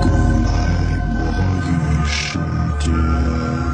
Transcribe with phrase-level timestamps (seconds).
[0.00, 0.08] 古
[0.44, 0.48] 来
[1.12, 1.18] 我
[1.66, 1.70] 与
[2.06, 2.38] 世
[2.80, 3.65] 界。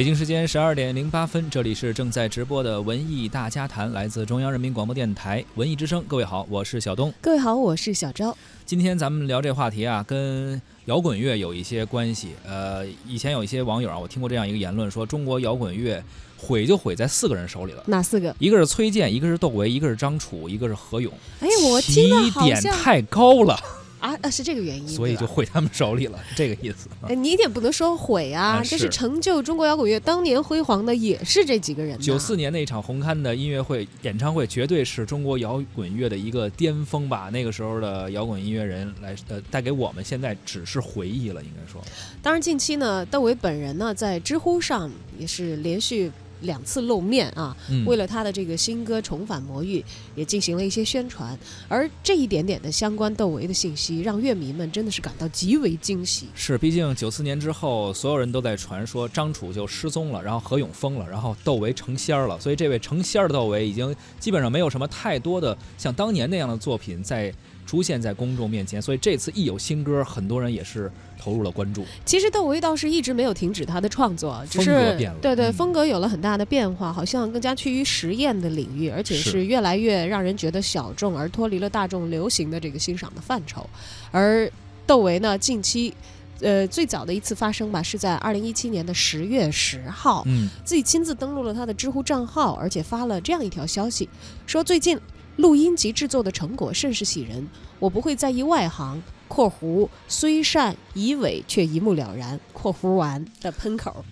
[0.00, 6.02] 北京时间十二点零八分，这里是正在直播的文艺大家谈，来自中央人民广播电台文艺之声。
[6.08, 7.12] 各位好，我是小东。
[7.20, 8.34] 各位好，我是小昭。
[8.64, 12.30] 今天咱们聊这话题啊，跟摇滚乐有一些关系。
[12.46, 16.02] 呃，以前有一些网友啊，我听过这样一个言论，说中国摇滚乐
[16.38, 17.84] 毁就毁在四个人手里了。
[17.86, 18.34] 哪四个？
[18.38, 21.12] 一个是崔健，一个是窦唯，一个是张楚，一个是何勇。
[21.40, 22.08] 哎，我听
[22.42, 23.54] 点太高了。
[24.00, 26.88] 啊啊，是这个原因，所以就毁他们手里了，这个意思。
[27.02, 31.98] 哎，你一点不能说毁啊，这是成就中国摇滚乐当年辉煌的，也是这几个人。
[31.98, 37.30] 九四年那场红磡的音乐会演唱会，绝对是中国摇滚乐的一个巅峰吧。
[37.32, 41.80] 那个时候的摇滚音乐人来，呃，带给我们现在只是回忆了，应该说。
[42.22, 46.10] 当然，近期呢，窦唯本人呢，在知乎上也是连续。
[46.42, 49.80] 两次露面啊，为了他的这个新歌《重返魔域》
[50.14, 51.38] 也进行了一些宣传，
[51.68, 56.28] 而这一点点的相关窦唯的信息，让乐迷们真的是感到极为惊喜。
[56.34, 67.32] 是，毕竟九四年之后，所有人都在传说张楚就失踪了，然后何勇疯了，然后窦唯成仙儿了，所以这位成仙儿的窦唯已经基本上没有什么太多的像当年那样的作品在。
[67.66, 71.84] 出现在公众面前，所以这次一有新歌，很多人也是投入了关注。
[72.04, 83.64] 其实窦唯倒是一直没有停止他的创作，只是对对风格有了很大的变化，好像更加趋于实验的领域，而且是越来越让人觉得小众，而脱离了大众流行的这个欣赏的范畴。
[84.10, 84.50] 而
[84.84, 85.94] 窦唯呢，近期，
[86.40, 94.08] 呃，最早的一次发声吧，是在二零一七年的十月十号，嗯，自己亲自登录了他的知乎账号，而且发了这样一条消息，
[94.44, 94.98] 说最近。
[95.40, 104.04] 录音及制作的成果甚是喜人，我不会在意外行（括弧虽善以伪，却一目了然）（括弧完）的喷口，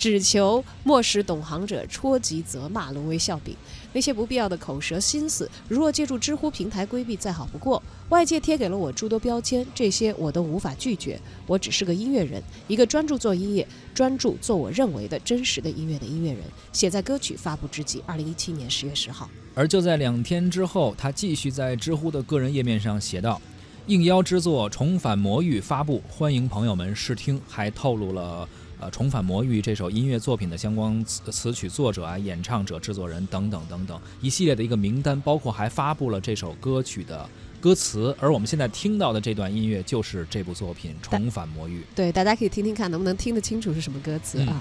[0.00, 3.54] 只求莫使懂行者戳及责骂，沦为笑柄。
[3.92, 7.82] 那些不必要的口舌心思，如若借助知乎平台规避，再好不过。
[8.08, 11.20] 外界贴给了我诸多标签，这些我都无法拒绝。
[11.46, 16.40] 我只是个音乐人，一个专注做音乐、专注做我认为的真实的音乐的音乐人。
[16.72, 19.28] 写在歌曲发布之际，二零一七年十月十号。
[19.54, 23.38] 而就在两天之后，他继续在知乎的个人页面上写道
[23.86, 28.48] ：“应邀之作《重返魔域》发布，欢迎朋友们试听。”还透露了
[28.80, 37.28] 呃《重返魔域》这首音乐作品的相关词词曲作者啊、演唱者、制作人等等等等一系列的一个名单，包括还发布了这首歌曲的
[37.60, 38.14] 歌词。
[38.18, 41.80] 而我们现在听到的这段音乐就是这部作品《重返魔域》。
[41.94, 44.60] 对，大家可以听听看，能不能听得清楚是什么歌词啊？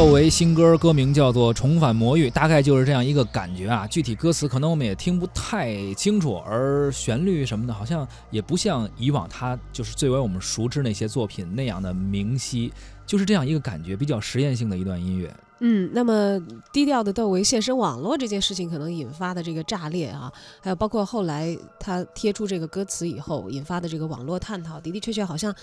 [0.00, 3.86] 窦唯新歌歌名叫做《重返魔域》，大概就是这样一个感觉啊。
[3.86, 12.72] 具体歌词可能我们也听不太清楚，而旋律什么的，好像也不像以往他就是最为我们熟知那些作品那样的明晰，
[13.04, 15.30] 就是这样一个感觉，比较实验性的一段音乐。
[15.62, 16.40] 嗯，那么
[16.72, 20.32] 低调的窦唯现身网络这件事情，可能引发的这个炸裂啊，
[20.62, 25.54] 还有包括后来他贴出这个歌词以后引发的这个网络探讨，的的确确好像，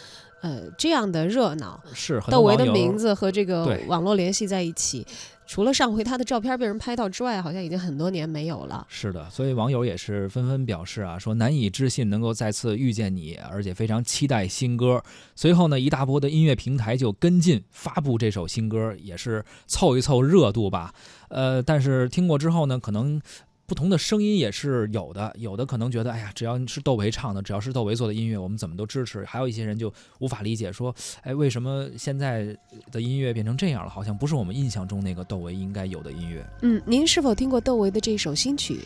[0.41, 5.05] 呃，这样的热闹是窦唯的名字和这个网络联系在一起。
[5.49, 8.85] 除了上回他的照片被人拍到之外，好像已经很多年没有了。
[8.89, 15.01] 是的，所以网友也是纷纷表示啊，说难以置信能够再次遇见你，而且非常期待新歌。
[15.37, 20.93] 随后呢，一大波的音乐平台就跟进发布这首新歌，也是凑一凑热度吧。
[21.29, 23.21] 呃，但是听过之后呢，可能。
[23.67, 29.25] 不同的声音也是有的，有的可能觉得，哎呀，只要是窦唯唱的，只要是窦唯做的音乐，我们怎么都支持。
[29.25, 32.57] 还有一些人就无法理解，说，哎，为什么现在
[32.93, 33.89] 的音乐变成这样了？
[33.89, 36.47] 好像不是我们印象中那个窦唯应该有的音乐。
[36.61, 38.75] 嗯，您是否听过窦唯的这首新曲《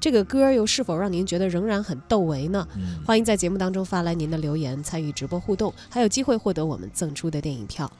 [0.00, 2.66] 这个歌又是否让您觉得仍然很窦唯呢？
[3.04, 7.92] 欢迎在节目当中发来您的留言，参与直播互动，还有机会获得我们赠出的电影票。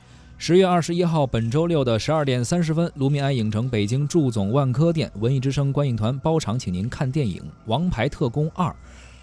[0.45, 8.69] 十月二十一号，本周六的十二点三十分，卢米埃影城北京祝总万科店文艺之声观影团包场，请您看电影《王牌特工二》。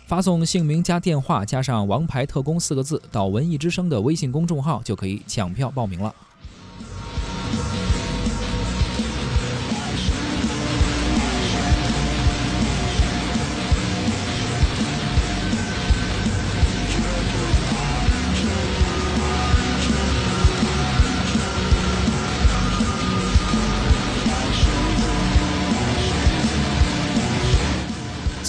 [0.06, 6.16] 发送姓名加电话加上“王牌特工”四个字到文艺之声的微信公众号，就可以抢票报名了。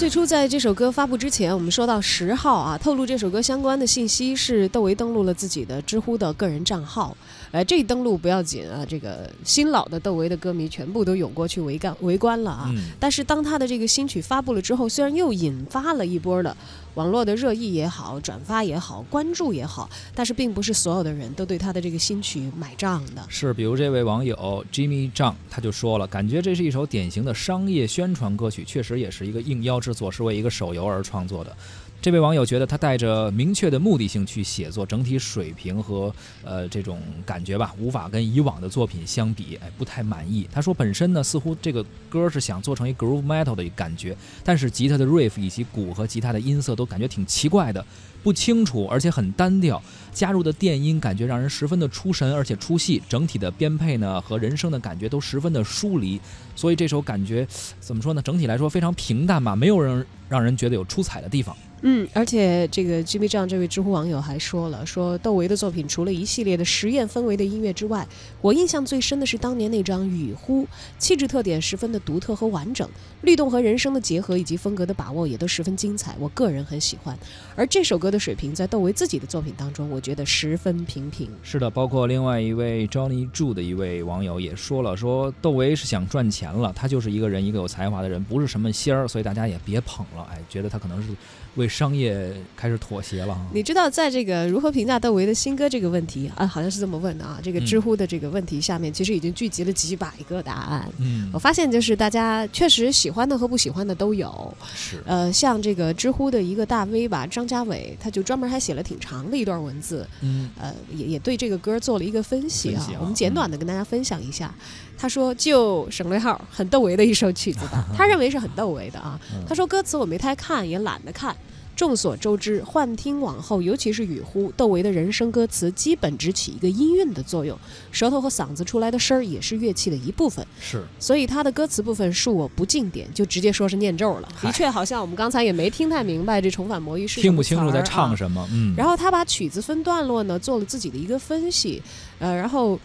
[0.01, 7.15] 最初在这首歌发布之前，我们说到十号啊，透露这首歌相关的信息是窦唯登录了自己的知乎的个人账号。
[7.51, 12.73] 哎，这一登录不要紧啊，这个新老的窦唯的歌迷全部都涌过去围观围观了啊。
[12.99, 16.57] 但是当他的这个新曲发布了之后，虽然又引发了一波的。
[16.95, 23.25] 网络的热议也好，转发也好，关注也好，但是并不是所有的人都对他的这个新曲买账的。
[23.29, 31.55] 是，比如这位网友 Jimmy Zhang，他就说了，感觉这是一首典型的商业宣传歌曲，确实也是一个应邀之作，是为一个手游而创作的。
[32.01, 36.11] 这位网友觉得他带着明确的目的性去写作，整体水平和
[36.43, 40.49] 呃这种感觉吧，无法跟以往的作品相比，哎，不太满意。
[40.51, 47.85] 他说本身呢，似乎这个歌是想做成一 groove metal 的一感觉，但是吉他的 riff 以及鼓和吉他的音色都感觉挺奇怪的，
[48.23, 49.79] 不清楚，而且很单调。
[50.11, 52.99] 加入的电音感觉让人十分的出神，而且出戏。
[53.07, 56.19] 整体的编配呢和人声的感觉都十分的疏离，
[56.55, 57.47] 所以这首感觉
[57.79, 58.23] 怎么说呢？
[58.23, 61.55] 整体来说非常平淡吧，没有人让人觉得有出彩的地方。
[61.81, 68.07] 嗯，而且这个 Jimmy 这样这位知乎网友还说了，说窦唯的作品除了一系列的实验氛围的音乐之外，
[68.39, 70.63] 我印象最深的是当年那张《雨呼》，
[70.99, 72.87] 气质特点十分的独特和完整，
[73.21, 77.17] 律动和人声的结合以及风格的把握也都十分精彩，我个人很喜欢。
[77.55, 81.29] 而这首歌的水平在窦唯自己的作品当中，我觉得十分平平。
[81.41, 90.27] 是的，包括另外一位 Johnny Zhu 的一位网友也说了，说窦唯是想赚钱了，他就是一个人，一个有才华的人，不是什么仙儿，所以大家也别捧了。
[90.31, 91.09] 哎，觉得他可能是
[91.55, 91.71] 为。
[91.71, 93.39] 商业开始妥协了。
[93.53, 97.39] 你知道，在这个如何评价窦唯的新歌这个问题啊，好像是这么问的啊。
[97.41, 100.87] 这个知乎的这个问题下面，其实已经聚集了几百个答案。
[100.97, 104.53] 嗯，我发现就是大家确实喜欢的和不喜欢的都有。
[104.75, 105.01] 是。
[105.05, 110.05] 呃，像这个知乎的一个大 V 吧，张家伟，他就专门还写了挺长的一段文字。
[110.19, 110.49] 嗯。
[110.59, 112.85] 呃，也也对这个歌做了一个分析啊。
[112.99, 114.53] 我们简短的跟大家分享一下。
[114.97, 117.83] 他说：“就省略号，很窦唯的一首曲子吧。
[117.97, 119.19] 他认为是很窦唯的啊。
[119.47, 121.35] 他说歌词我没太看，也懒得看。”
[121.75, 127.57] 众所周知，幻听往后，尤其是雨呼，窦唯的人声歌词基本只起一个音韵的作用，
[127.91, 130.45] 舌头和嗓子出来的声儿也是乐器的一部分。
[130.59, 134.29] 是，所以他的歌词部分恕我不敬点，就直接说是念咒了。
[134.41, 138.47] 的确，好像我们刚才也没听太明白这重返魔域是听不清楚在唱什么。
[138.51, 138.75] 嗯。
[138.77, 141.81] 然后他把曲子分段落呢，做了自己的一个分析，
[142.19, 142.79] 呃，然后。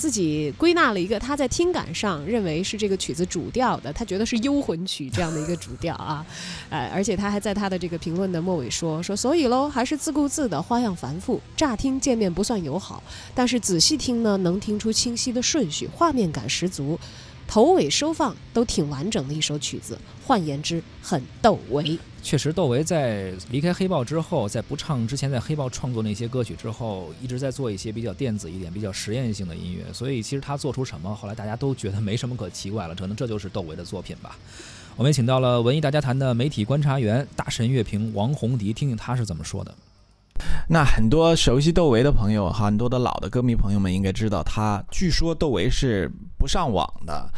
[0.00, 6.24] 自己归纳了一个他在听感上认为是这个曲子主调的，他觉得是幽魂曲这样的一个主调啊，
[6.70, 13.02] 呃，而且他还在他的这个评论的末尾说说，所以喽，还是自顾自的，花样繁复，乍听见面不算友好，
[13.34, 16.98] 但是仔细听呢，能听出清晰的顺序，画面感十足。
[17.50, 21.98] 头尾收放都挺完整的一首曲子，换言之，很窦唯。
[22.22, 29.82] 确实，窦唯在离开黑豹之后，在不唱之前，在黑豹创作那些歌曲之后，一直在做一些比较电子一点、比较实验性的音乐。
[29.92, 34.38] 所以，其实他做出什么，后来大家都觉得没什么可奇怪了，可能这就是窦唯的作品吧。
[34.94, 39.74] 我们也请到了文艺大家谈的媒体观察员、大神乐评王红迪，听听他是怎么说的。
[40.68, 47.30] 那很多熟悉窦唯的朋友，很多的老的歌迷朋友们应该知道，他据说窦唯是不上网的，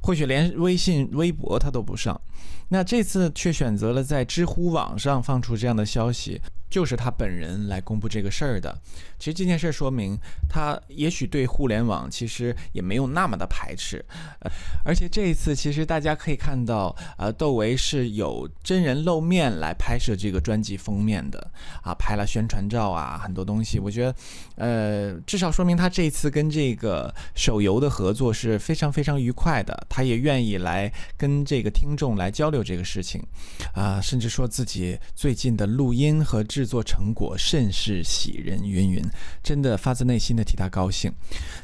[0.00, 2.20] 或许连微信、微博他都不上。
[2.68, 6.40] 那这次却选择了在知乎网上放出这样的消息。
[6.72, 8.74] 就是他本人来公布这个事儿的。
[9.18, 14.02] 其实这件事说明他也许对互联网其实也没有那么的排斥。
[14.40, 14.50] 呃，
[14.82, 21.38] 而且这一次其实大家可以看到，呃，窦唯是有真人露面来拍摄这个专辑封面的
[21.82, 23.78] 啊，拍了宣传照啊，很多东西。
[23.78, 24.14] 我觉得，
[24.56, 29.86] 呃，至少说明他这一次跟这个手游的合作是非常非常愉快的。
[29.90, 33.22] 他也愿意来跟这个听众来交流这个事情，
[33.74, 36.61] 啊，甚至说自己最近的录音和制。
[36.62, 39.02] 制作成果甚是喜人，云云，
[39.42, 41.12] 真的发自内心的替他高兴。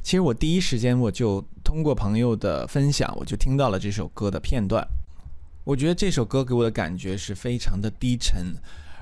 [0.02, 4.85] 其实我第一时间我就通过朋友的分享，我就听到了这首歌的片段。
[5.62, 8.52] 我觉得这首歌给我的感觉是非常的低沉，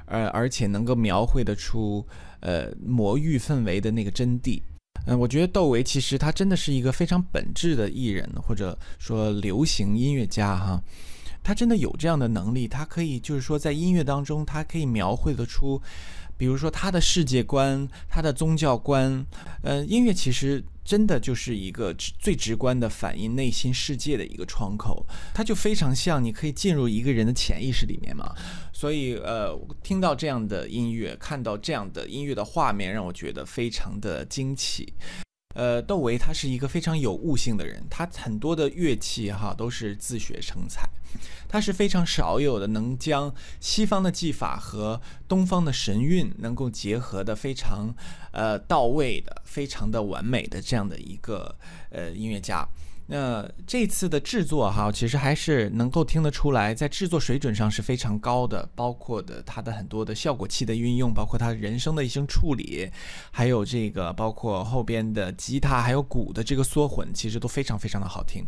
[0.05, 2.07] 呃，而且能够描绘得出
[2.41, 4.61] 呃魔域氛围的那个真谛。
[5.07, 10.83] 嗯，我觉得窦唯其实他真的是一个非常本质的艺人，或者说流行音乐家哈。
[11.47, 15.81] 他真的有这样的能力，他可以就是说在音乐当中，他可以描绘得出，
[16.37, 19.25] 比如说他的世界观、他的宗教观。
[19.63, 28.35] 呃，音乐其实真的就是一个最直观的反映内心世界的一个窗口，它就非常像你可以进入一个人的潜意识里面嘛。
[28.73, 34.93] 所以，呃，听到这样的音乐，看到这样的音乐的画面，让我觉得非常的惊奇。
[35.57, 40.87] 呃，窦唯他是一个非常有悟性的人，他很多的乐器哈都是自学成才，
[41.49, 47.95] 他是非常少有的能将西方的技法和东方的神韵能够结合的非常
[48.33, 51.57] 呃到位的、非常的完美的这样的一个
[51.89, 52.69] 呃音乐家。
[53.09, 62.91] 那这次的制作哈，其实还是能够听得出来，在制作水准上是非常高的，包括的它的很多的效果器的运用，包括它人声的一些处理，
[63.31, 68.45] 还有这个包括后边的吉他还有鼓的这个缩混，其实都非常非常的好听。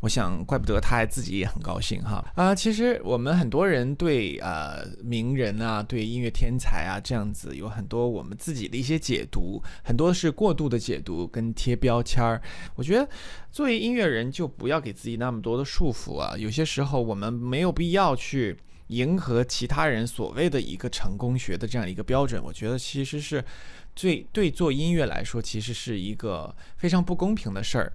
[0.00, 2.54] 我想，怪不得他自己也很高兴哈啊！
[2.54, 12.40] 其实我们很多人对呃名人啊，对音乐天才啊这样子有很多我们自己的一些解读，很多是过度的解读跟贴标签儿。
[12.76, 13.08] 我觉得。
[13.56, 16.36] 作为音乐人，就不要给自己那么多的束缚啊！
[16.38, 18.56] 有些时候，我们没有必要去
[18.88, 22.40] 迎合其他人所谓的一个成功学的这样一个标准。
[22.40, 23.44] 我觉得其实是
[23.96, 27.92] 最对做音乐来说，其实是一个非常不公平的事儿。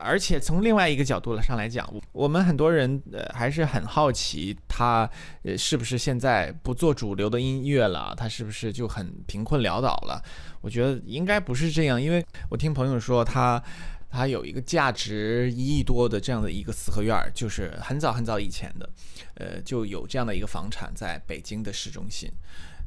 [0.00, 5.08] 而且从另外一个角度上来讲，我们很多人呃还是很好奇他
[5.44, 8.12] 呃是不是现在不做主流的音乐了？
[8.16, 10.22] 他是不是就很贫困潦倒了？
[10.60, 13.62] 我觉得应该不是这样，因为我听朋友说他。
[14.10, 18.90] 它有一个价值一亿多的这样的一个四合院，就是很早很早以前的，
[19.34, 22.30] 呃，就有这样的一个房产在北京的市中心。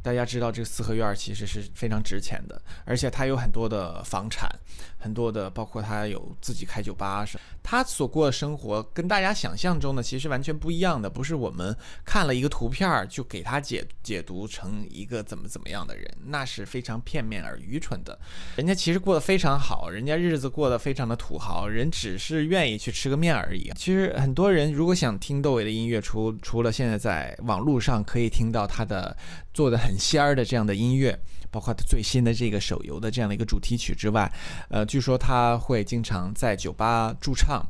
[0.03, 4.50] 大家知道这个四合院其实是非常值钱的，而且它有很多的房产，
[4.98, 7.43] 很多的包括它有自己开酒吧什么。
[7.63, 18.17] 他所过的生活跟大家想象中的其实完全不一样的，不是我们看了一个图片儿就给他解解读成一个怎么怎么样的人，那是非常片面而愚蠢的。
[18.55, 23.72] 人家其实过得非常好，人家日子过得非常的土豪，人只是愿意去吃个面而已。
[23.75, 29.15] 其实很多人如果想听窦唯的音乐，除除了现在在网络上可以听到他的
[29.53, 29.90] 做的很。
[29.91, 31.19] 很仙儿的这样的音乐，
[31.51, 34.31] 包括他最新的这个手游的这样的一个主题曲之外，
[34.69, 37.62] 呃，据说他会经常在酒吧驻唱，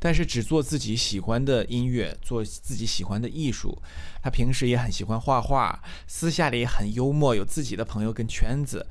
[0.00, 3.80] 但是只做自己喜欢的音乐，做自己喜欢的艺术。
[4.20, 8.84] 他平时也很喜欢画画，私下里很幽默，有自己的朋友跟圈子。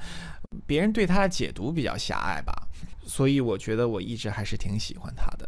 [0.65, 2.70] 别人对他的解读比较狭隘吧，
[3.06, 5.47] 所以我觉得我一直还是挺喜欢他的。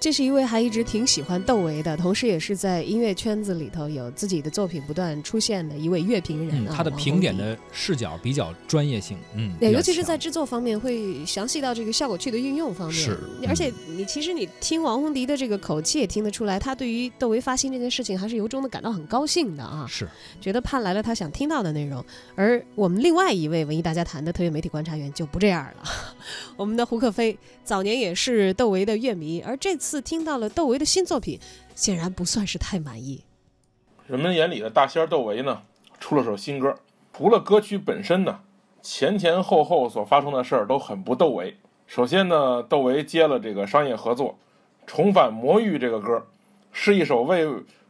[0.00, 6.72] 这是一位还一直挺喜欢窦唯的，同时也是在音乐圈子里头有自己的作品不断出现的一位乐评人啊。
[6.74, 12.96] 他的评点的视角比较专业性，嗯，对，尤其是在制作方面会详细到这个效果器的运用方面。
[12.96, 19.84] 是，而且你其实你听王宏迪的这个口气也听得出来，他对于窦唯发新这件事情还是由衷的感到很高兴的啊。
[19.86, 20.08] 是，
[20.40, 22.02] 觉得盼来了他想听到的内容。
[22.34, 25.84] 而我们另外一位文艺大家谈的特约媒体观察员就不这样了，
[26.56, 30.66] 我们的胡克飞早年也是窦唯的乐迷，而这次听到了窦。
[30.66, 31.40] 唯的新作品
[31.74, 33.24] 显然不算是太满意。
[34.06, 35.62] 人们眼里的大仙窦唯呢，
[35.98, 36.76] 出了首新歌。
[37.16, 38.40] 除了歌曲本身呢，
[38.82, 41.56] 前前后后所发生的事儿都很不窦唯。
[41.86, 44.28] 首先呢，窦唯接了这个商业合作，
[44.86, 46.26] 《重返魔域》这个歌，
[46.72, 47.48] 是一首为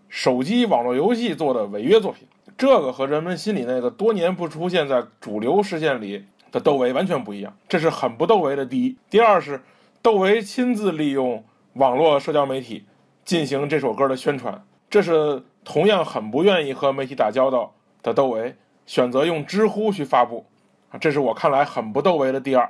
[0.09, 2.29] 手机网络游戏做的违约作品。
[2.57, 7.57] 这个和人们心里那个多年不出现在主流视线里的窦唯完全不一样。
[7.69, 8.97] 这是很不窦唯的第一。
[9.09, 9.63] 第二是
[10.03, 11.43] 窦唯亲自利用。
[11.75, 12.85] 网络社交媒体
[13.25, 17.73] 进行这首歌的宣传，这是同样很不愿意和媒体打交道
[18.03, 20.47] 的窦唯选择用知乎去发布，
[20.91, 22.69] 啊，这是我看来很不窦唯的第二。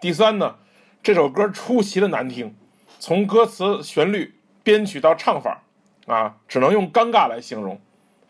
[0.00, 0.54] 第三呢，
[1.02, 2.54] 这首歌出奇的难听，
[3.00, 5.64] 从歌词、旋律、编曲到唱法，
[6.06, 7.80] 啊，只能用尴尬来形容，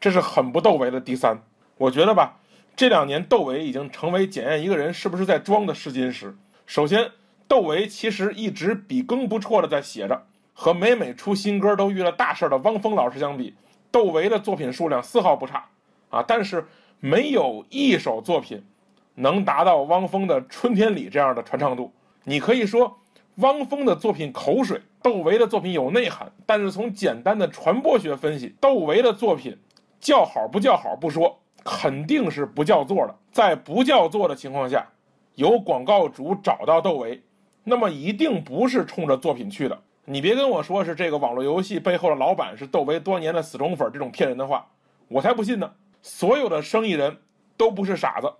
[0.00, 1.42] 这是很不窦唯的第三。
[1.76, 2.38] 我觉得吧，
[2.74, 6.34] 这两年窦唯已经成为检验一个人是不是在装的试金石。
[6.64, 7.10] 首先。
[7.46, 10.22] 窦唯其实一直笔耕不辍的在写着，
[10.52, 13.54] 和每每出新歌都遇了大事的汪峰老师相比，
[13.90, 15.64] 窦唯的作品数量丝毫不差
[16.10, 16.66] 啊，但是
[17.00, 18.64] 没有一首作品
[19.14, 21.92] 能达到汪峰的《春天里》这样的传唱度。
[22.24, 22.98] 你可以说
[23.36, 29.56] 汪峰的作品口水，窦唯的作品有内涵，但是从简单的传播学分析，窦唯的作品
[30.00, 33.14] 叫好不叫好不说，肯定是不叫座的。
[33.30, 34.86] 在不叫座的情况下，
[35.34, 37.22] 有广告主找到窦唯。
[37.64, 44.66] 那么一定不是冲着作品去的，你别跟我说是这个网络游戏背后的老板是窦唯多年的死忠粉，这种骗人的话，
[45.08, 45.72] 我才不信呢。
[46.02, 47.16] 所有的生意人
[47.56, 48.30] 都不是傻子，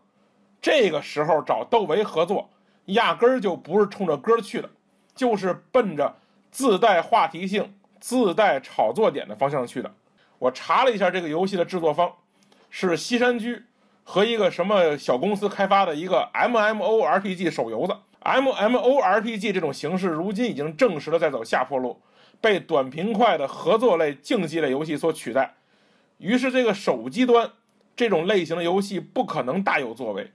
[0.61, 2.51] 这个时候找窦唯合作，
[2.87, 4.69] 压根儿就不是冲着歌去的，
[5.15, 6.15] 就是奔着
[6.51, 9.91] 自带话题性、自带炒作点的方向去的。
[10.39, 12.13] 我查了一下这个游戏的制作方，
[12.69, 13.63] 是西山居
[14.03, 22.01] 和一个什么小公司开发的一个 MMORPG 手游的 MMORPG 这种形式如今已经证实了在走下坡路，
[22.41, 25.55] 被短平快的合作类竞技类游戏所取代。
[26.19, 27.51] 于是这个手机端
[27.95, 30.33] 这种类型的游戏不可能大有作为。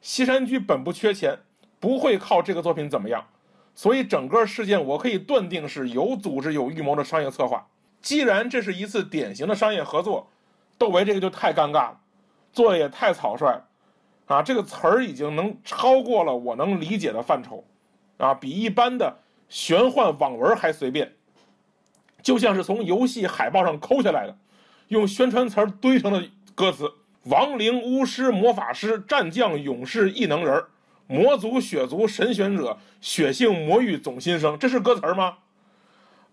[0.00, 1.40] 西山居本不缺钱，
[1.80, 3.26] 不会靠这个作品怎么样。
[3.74, 7.66] 所以整个事件我可以断定是有组织、有预谋的商业策划。
[8.00, 10.28] 既然这是一次典型的商业合作，
[10.78, 12.00] 窦唯这个就太尴尬了，
[12.52, 13.64] 做的也太草率。
[14.32, 17.62] 啊，这个词儿已经能超过了我能理解的范畴，
[18.16, 19.18] 啊，比一般的
[19.50, 21.12] 玄幻网文还随便，
[22.22, 24.34] 就像是从游戏海报上抠下来的，
[24.88, 26.24] 用宣传词儿堆成的
[26.54, 26.90] 歌词：
[27.24, 30.64] 亡灵、巫师、魔法师、战将、勇士、异能人
[31.06, 35.36] 魔族、血族、神选者、血性魔域总新生，这是歌词吗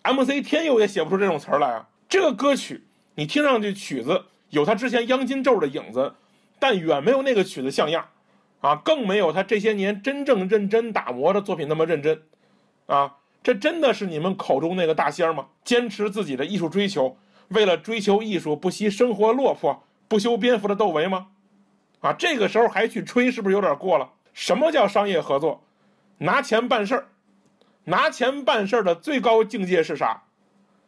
[0.04, 1.90] ？MC 天佑也写不出这种词儿来啊！
[2.08, 6.14] 这个歌曲你听上去曲子有他之前央金咒的影子。
[6.60, 8.10] 但远没有那个曲子像样，
[8.62, 12.22] 啊，更没有他这些年真正认真打磨的作品那么认真，
[12.86, 15.48] 啊，这真的是你们口中那个大仙吗？
[15.64, 21.28] 坚持自己的艺术追求，为了追求艺术不惜生活落魄、不修边幅的窦唯吗？
[22.02, 24.12] 啊，这个时候还去吹，是不是有点过了？
[24.34, 25.64] 什么叫商业合作？
[26.20, 27.08] 拿钱办事儿，
[27.86, 30.24] 拿钱办事儿的最高境界是啥？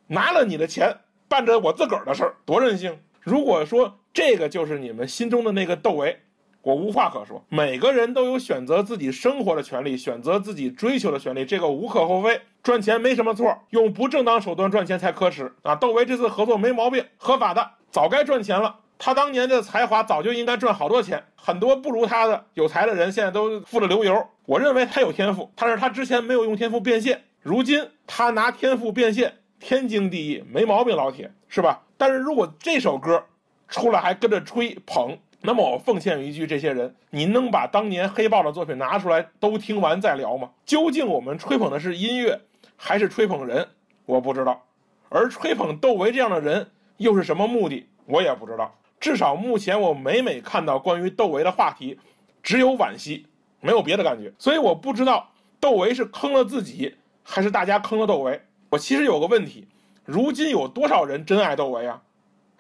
[0.07, 0.99] 拿了你的钱
[1.29, 2.99] 办着我自个儿的事儿，多任性！
[3.21, 6.19] 如果说这个就是你们心中的那个窦唯，
[6.61, 7.43] 我无话可说。
[7.49, 12.41] 每个人都有选择自己生活的权利，选择自己追求的权利，这个无可厚非。
[12.61, 15.75] 赚钱没什么错，用不正当手段赚钱才可耻啊！
[15.75, 18.79] 窦唯这次合作没毛病，合法的，早该赚钱了。
[18.99, 24.27] 他当年的才华早就应该赚好多钱，很多不如他的有才的人现在都富得流油。
[24.45, 31.81] 我认为他有天赋，但是他之前没有用天赋变现，如今他拿天赋变现，天经地义，没毛病，老铁是吧？
[31.97, 33.23] 但是如果这首歌
[33.71, 40.51] 出来还跟着吹捧，那么我奉劝一句：这些人，您能把当年黑豹的作品拿出来都听完再聊吗？
[40.65, 42.41] 究竟我们吹捧的是音乐，
[42.75, 43.69] 还是吹捧人？
[44.05, 44.61] 我不知道。
[45.07, 47.87] 而吹捧窦唯这样的人又是什么目的？
[48.05, 48.75] 我也不知道。
[48.99, 51.97] 至少目前我每每看到关于窦唯的话题，
[52.43, 53.25] 只有惋惜，
[53.61, 54.31] 没有别的感觉。
[54.37, 55.31] 所以我不知道
[55.61, 58.41] 窦唯是坑了自己，还是大家坑了窦唯。
[58.69, 59.65] 我其实有个问题。
[60.03, 62.01] 如今有多少人真爱窦唯啊？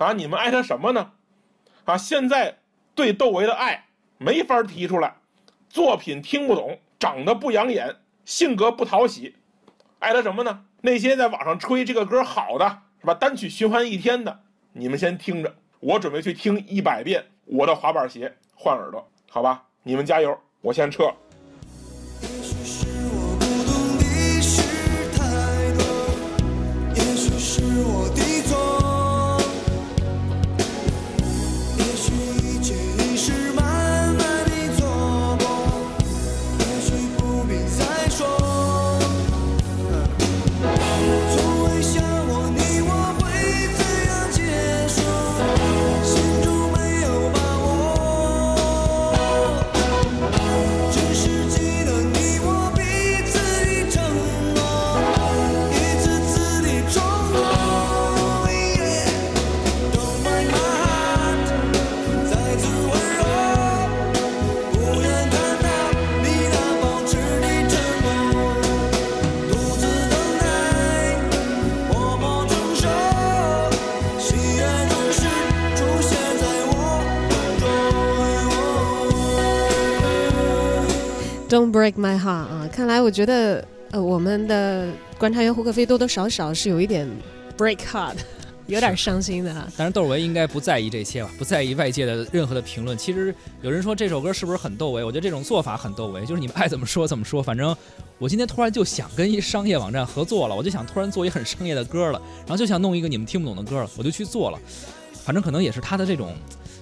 [0.03, 1.11] 啊，你们爱他什么呢？
[1.85, 2.57] 啊，现在
[2.95, 3.85] 对窦唯的爱
[4.17, 5.15] 没法提出来，
[5.69, 9.35] 作品听不懂，长得不养眼，性格不讨喜，
[9.99, 10.65] 爱他什么呢？
[10.81, 13.13] 那些在网上吹这个歌好的是吧？
[13.13, 14.39] 单曲循环一天的，
[14.73, 19.65] 你们先听着，我准备去听一百遍《我的滑板鞋》换耳朵，好吧？
[19.83, 21.13] 你们加油，我先撤。
[81.81, 82.69] Break my heart 啊！
[82.71, 87.09] 看来我觉得，呃，我们的观察员胡可飞多多少少是有一点
[87.57, 88.17] break heart，
[88.67, 89.67] 有点伤心的哈。
[89.75, 91.31] 但是窦唯应该不在意这些吧？
[91.39, 92.95] 不在意外界的任何的评论。
[92.95, 95.03] 其实有人说这首歌是不是很窦唯？
[95.03, 97.41] 我觉得这种做法很窦唯，就是你们爱怎么说怎么说。
[97.41, 97.75] 反正
[98.19, 104.59] 我今天突然就想跟一商业网站合作了，我就想突然做一很商业的歌了，然后就想弄一个你们听不懂的歌了，我就去做了。
[105.25, 106.35] 反正可能也是他的这种。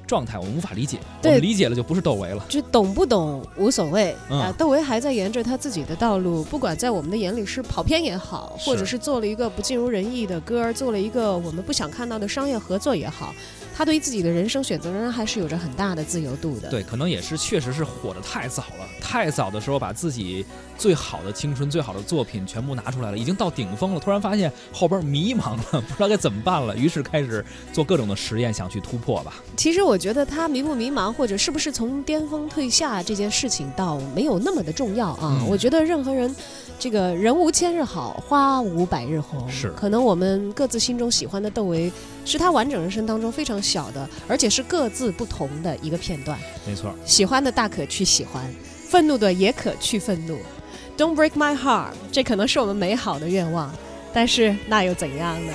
[0.09, 2.43] 状态我们无法理解，我们理解了就不是窦唯了。
[2.49, 13.35] 就懂不懂无所谓啊，窦唯还在沿着他自己的道路，不管在我们的眼里是跑偏也好，或者是做了一个不尽如人意的歌，做了一个我们不想看到的商业合作也好。
[13.79, 16.69] 他对于自己的人生选择仍然还是有着很大的自由度的。
[16.69, 20.45] 对，可能也是确实是火的太早了，太早的时候把自己
[20.77, 23.99] 最好的青春、最好的作品全部拿出来了，已经到顶峰了。
[24.01, 29.35] 突然发现后边迷茫了，不知道该怎么办了，于是开始做各种的实验，想去突破吧。
[29.55, 35.41] 其实我觉得他迷不迷茫，或者是不是从巅峰退下这件事情，倒没有那么的重要啊。
[35.47, 36.35] 我觉得任何人，
[36.77, 39.49] 这个人无千日好，花无百日红。
[39.49, 41.89] 是，可能我们各自心中喜欢的窦唯，
[42.25, 46.37] 是他完整人生当中非常小的，而且是各自不同的一个片段。
[46.65, 48.43] 没错，喜欢的大可去喜欢，
[48.89, 50.37] 愤怒的也可去愤怒。
[50.97, 53.73] Don't break my heart，这可能是我们美好的愿望，
[54.11, 55.53] 但是那又怎样呢？